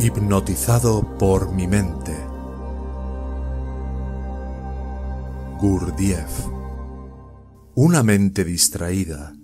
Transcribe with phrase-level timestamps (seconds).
[0.00, 2.16] Hipnotizado por mi mente.
[5.60, 6.46] Gurdjieff.
[7.74, 9.34] Una mente distraída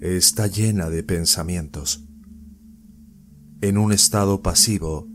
[0.00, 2.08] está llena de pensamientos.
[3.60, 5.06] En un estado pasivo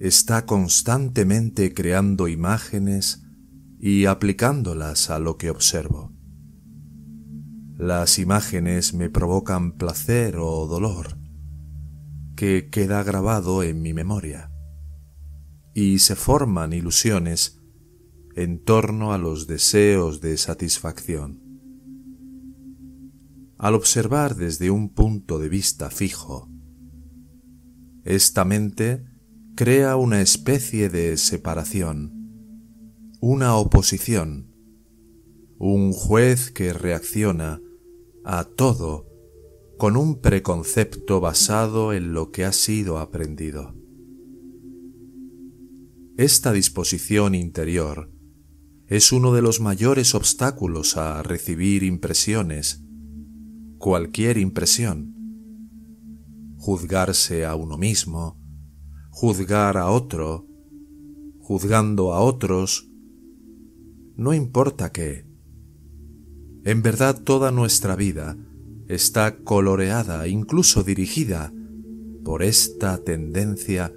[0.00, 3.22] está constantemente creando imágenes
[3.78, 6.12] y aplicándolas a lo que observo.
[7.78, 11.23] Las imágenes me provocan placer o dolor
[12.36, 14.50] que queda grabado en mi memoria
[15.74, 17.60] y se forman ilusiones
[18.36, 21.42] en torno a los deseos de satisfacción.
[23.58, 26.48] Al observar desde un punto de vista fijo,
[28.04, 29.04] esta mente
[29.56, 32.12] crea una especie de separación,
[33.20, 34.52] una oposición,
[35.58, 37.60] un juez que reacciona
[38.24, 39.06] a todo
[39.76, 43.74] con un preconcepto basado en lo que ha sido aprendido.
[46.16, 48.12] Esta disposición interior
[48.86, 52.84] es uno de los mayores obstáculos a recibir impresiones,
[53.78, 55.12] cualquier impresión.
[56.56, 58.40] Juzgarse a uno mismo,
[59.10, 60.46] juzgar a otro,
[61.40, 62.88] juzgando a otros,
[64.16, 65.26] no importa qué.
[66.64, 68.36] En verdad toda nuestra vida
[68.88, 71.52] está coloreada, incluso dirigida,
[72.24, 73.92] por esta tendencia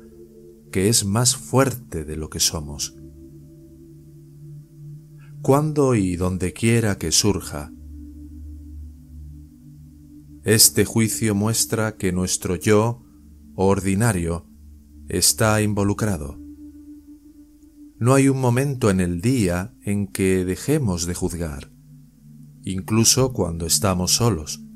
[0.71, 2.95] que es más fuerte de lo que somos.
[5.41, 7.71] Cuando y donde quiera que surja,
[10.43, 13.03] este juicio muestra que nuestro yo
[13.55, 14.45] ordinario
[15.07, 16.39] está involucrado.
[17.99, 21.71] No hay un momento en el día en que dejemos de juzgar,
[22.63, 24.66] incluso cuando estamos solos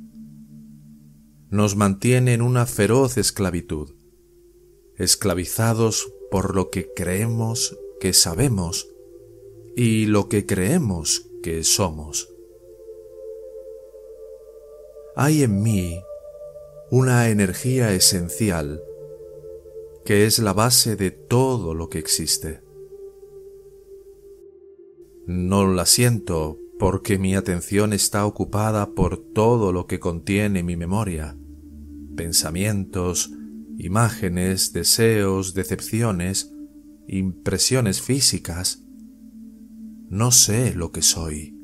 [1.51, 3.93] nos mantiene en una feroz esclavitud,
[4.95, 8.87] esclavizados por lo que creemos que sabemos
[9.75, 12.33] y lo que creemos que somos.
[15.17, 16.01] Hay en mí
[16.89, 18.81] una energía esencial
[20.05, 22.61] que es la base de todo lo que existe.
[25.25, 31.37] No la siento porque mi atención está ocupada por todo lo que contiene mi memoria
[32.21, 33.31] pensamientos,
[33.79, 36.53] imágenes, deseos, decepciones,
[37.07, 38.83] impresiones físicas.
[40.07, 41.57] No sé lo que soy.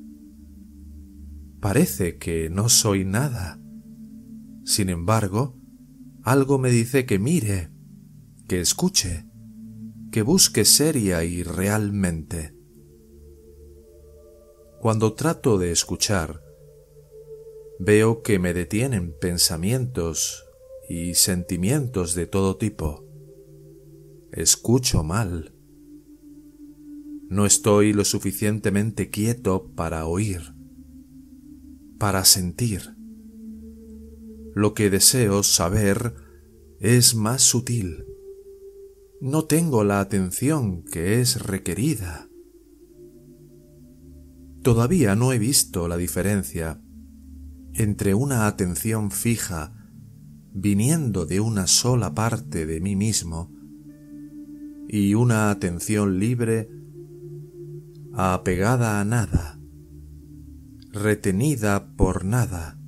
[1.59, 3.61] Parece que no soy nada.
[4.65, 5.61] Sin embargo,
[6.23, 7.69] algo me dice que mire,
[8.47, 9.27] que escuche,
[10.11, 12.55] que busque seria y realmente.
[14.81, 16.41] Cuando trato de escuchar,
[17.79, 20.45] veo que me detienen pensamientos
[20.89, 23.05] y sentimientos de todo tipo.
[24.31, 25.53] Escucho mal.
[27.29, 30.53] No estoy lo suficientemente quieto para oír,
[31.97, 32.95] para sentir.
[34.55, 36.15] Lo que deseo saber
[36.79, 38.05] es más sutil.
[39.19, 42.29] No tengo la atención que es requerida.
[44.63, 46.81] Todavía no he visto la diferencia
[47.73, 49.76] entre una atención fija
[50.59, 53.51] viniendo de una sola parte de mí mismo
[54.89, 56.67] y una atención libre
[58.13, 59.59] apegada a nada,
[60.91, 62.79] retenida por nada,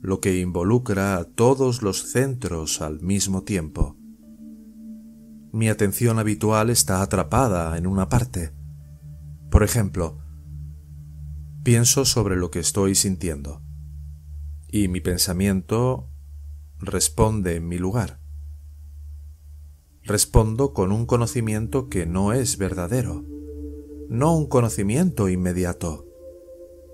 [0.00, 3.96] lo que involucra a todos los centros al mismo tiempo.
[5.52, 8.52] Mi atención habitual está atrapada en una parte.
[9.52, 10.18] Por ejemplo,
[11.62, 13.62] pienso sobre lo que estoy sintiendo
[14.68, 16.10] y mi pensamiento
[16.78, 18.20] responde en mi lugar.
[20.02, 23.24] Respondo con un conocimiento que no es verdadero,
[24.08, 26.06] no un conocimiento inmediato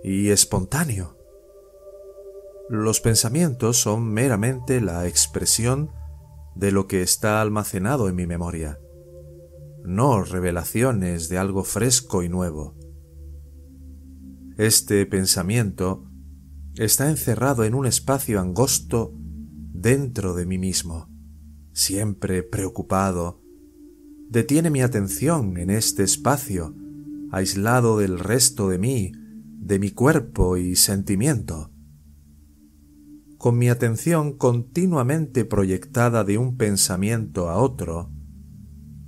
[0.02, 1.18] y espontáneo.
[2.70, 5.90] Los pensamientos son meramente la expresión
[6.54, 8.80] de lo que está almacenado en mi memoria,
[9.84, 12.76] no revelaciones de algo fresco y nuevo.
[14.56, 16.08] Este pensamiento
[16.76, 19.12] está encerrado en un espacio angosto
[19.72, 21.08] dentro de mí mismo,
[21.72, 23.40] siempre preocupado.
[24.28, 26.74] Detiene mi atención en este espacio,
[27.30, 29.12] aislado del resto de mí,
[29.58, 31.70] de mi cuerpo y sentimiento.
[33.38, 38.10] Con mi atención continuamente proyectada de un pensamiento a otro,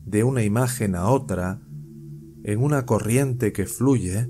[0.05, 1.61] de una imagen a otra,
[2.43, 4.29] en una corriente que fluye,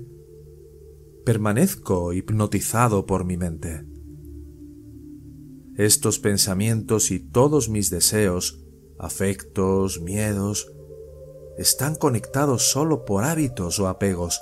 [1.25, 3.94] permanezco hipnotizado por mi mente.
[5.77, 8.61] Estos pensamientos y todos mis deseos
[8.97, 10.71] afectos, miedos,
[11.57, 14.41] están conectados solo por hábitos o apegos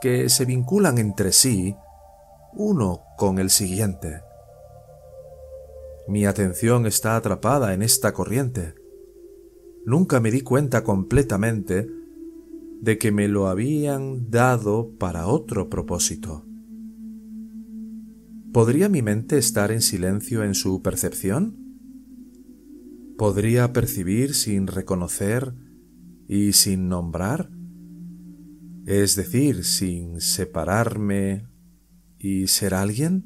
[0.00, 1.74] que se vinculan entre sí
[2.52, 4.22] uno con el siguiente.
[6.06, 8.74] Mi atención está atrapada en esta corriente.
[9.84, 11.88] Nunca me di cuenta completamente
[12.80, 16.44] de que me lo habían dado para otro propósito.
[18.54, 21.56] ¿Podría mi mente estar en silencio en su percepción?
[23.18, 25.56] ¿Podría percibir sin reconocer
[26.28, 27.50] y sin nombrar?
[28.86, 31.48] Es decir, sin separarme
[32.16, 33.24] y ser alguien.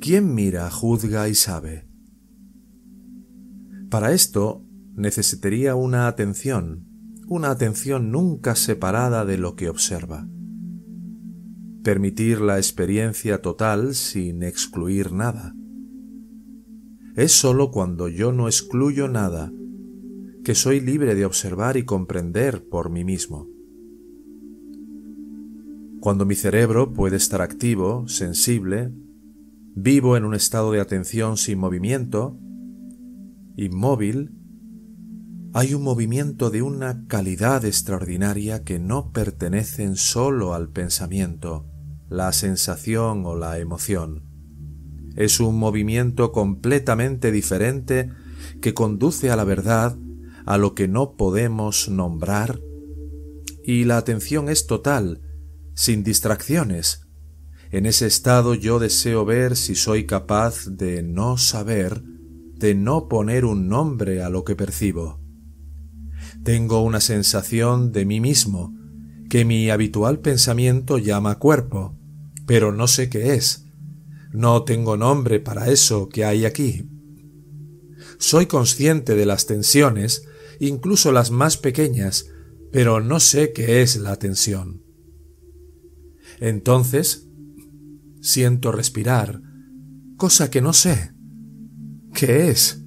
[0.00, 1.88] ¿Quién mira, juzga y sabe?
[3.90, 4.64] Para esto
[4.94, 6.86] necesitaría una atención,
[7.26, 10.28] una atención nunca separada de lo que observa.
[11.84, 15.54] Permitir la experiencia total sin excluir nada.
[17.14, 19.52] Es sólo cuando yo no excluyo nada
[20.44, 23.48] que soy libre de observar y comprender por mí mismo.
[26.00, 28.90] Cuando mi cerebro puede estar activo, sensible,
[29.74, 32.38] vivo en un estado de atención sin movimiento,
[33.56, 34.32] inmóvil,
[35.52, 41.70] hay un movimiento de una calidad extraordinaria que no pertenecen solo al pensamiento,
[42.08, 44.24] la sensación o la emoción.
[45.16, 48.10] Es un movimiento completamente diferente
[48.60, 49.96] que conduce a la verdad,
[50.44, 52.60] a lo que no podemos nombrar,
[53.64, 55.22] y la atención es total,
[55.74, 57.06] sin distracciones.
[57.70, 63.44] En ese estado yo deseo ver si soy capaz de no saber, de no poner
[63.44, 65.20] un nombre a lo que percibo.
[66.44, 68.74] Tengo una sensación de mí mismo,
[69.28, 71.96] que mi habitual pensamiento llama cuerpo,
[72.46, 73.66] pero no sé qué es.
[74.32, 76.88] No tengo nombre para eso que hay aquí.
[78.18, 80.26] Soy consciente de las tensiones,
[80.60, 82.26] incluso las más pequeñas,
[82.72, 84.82] pero no sé qué es la tensión.
[86.40, 87.28] Entonces
[88.20, 89.40] siento respirar,
[90.16, 91.12] cosa que no sé.
[92.12, 92.82] ¿Qué es?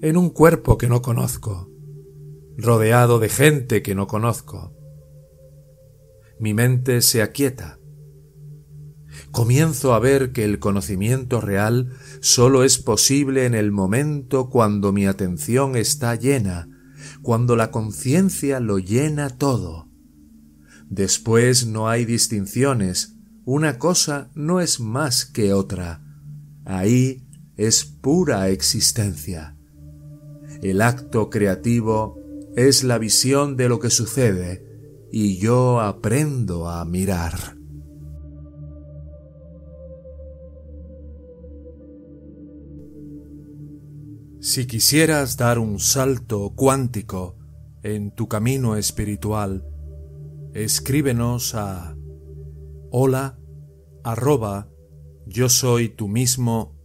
[0.00, 1.70] En un cuerpo que no conozco,
[2.56, 4.74] rodeado de gente que no conozco.
[6.40, 7.78] Mi mente se aquieta.
[9.30, 15.04] Comienzo a ver que el conocimiento real solo es posible en el momento cuando mi
[15.06, 16.66] atención está llena,
[17.20, 19.90] cuando la conciencia lo llena todo.
[20.88, 26.02] Después no hay distinciones, una cosa no es más que otra.
[26.64, 29.58] Ahí es pura existencia.
[30.62, 32.18] El acto creativo
[32.56, 34.69] es la visión de lo que sucede
[35.12, 37.56] y yo aprendo a mirar.
[44.40, 47.36] Si quisieras dar un salto cuántico
[47.82, 49.66] en tu camino espiritual,
[50.54, 51.96] escríbenos a
[52.90, 53.38] hola
[54.02, 54.70] arroba
[55.26, 56.76] yo soy tú mismo.